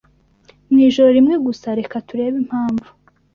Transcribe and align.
mu 0.69 0.77
ijoro 0.87 1.09
rimwe 1.17 1.35
gusa 1.45 1.67
Reka 1.79 1.97
turebe 2.07 2.37
impamvu 2.43 2.89